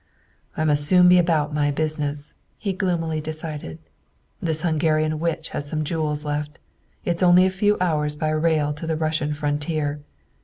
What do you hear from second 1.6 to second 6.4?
business," he gloomily decided. "This Hungarian witch has some jewels